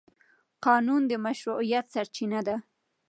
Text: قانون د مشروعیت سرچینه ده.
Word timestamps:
قانون 0.65 1.01
د 1.07 1.11
مشروعیت 1.25 1.85
سرچینه 1.93 2.39
ده. 2.47 2.55